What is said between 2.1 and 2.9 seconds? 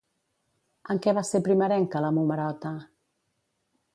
Momerota?